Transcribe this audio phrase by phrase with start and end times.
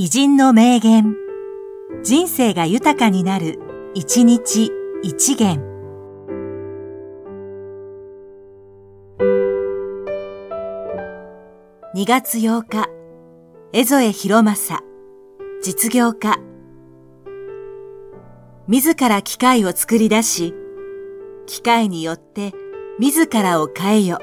[0.00, 1.16] 偉人の名言。
[2.04, 3.58] 人生が豊かになる、
[3.94, 4.70] 一日
[5.02, 5.60] 一元。
[11.96, 12.88] 2月8日、
[13.72, 14.84] 江添博正、
[15.62, 16.38] 実業家。
[18.68, 20.54] 自ら機械を作り出し、
[21.46, 22.52] 機械によって
[23.00, 24.20] 自らを変えよ。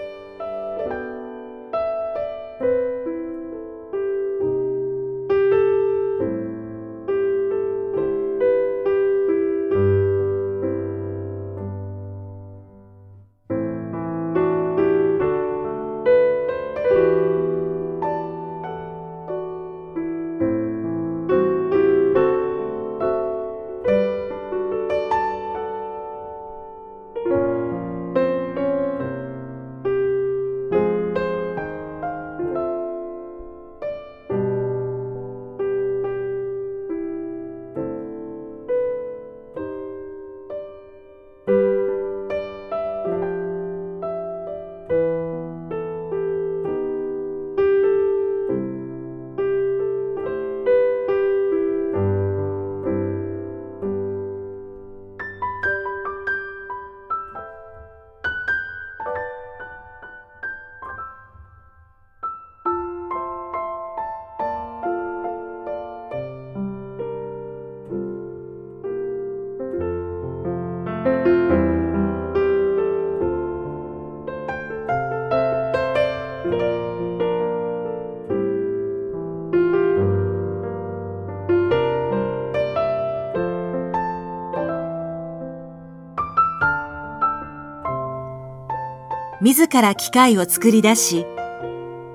[89.41, 91.25] 自ら機械を作り出し、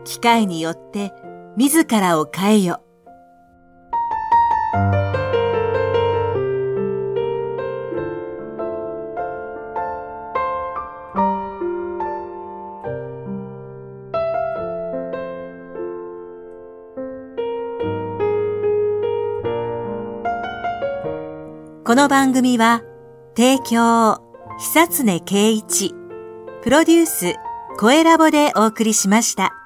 [0.05, 1.13] 機械によって
[1.57, 2.81] 自らを変えよ。
[21.85, 22.83] この番組は、
[23.37, 24.23] 提供、
[24.59, 26.00] 久常圭一、
[26.63, 27.37] プロデュース、
[27.79, 29.60] 声ラボでお送りしました。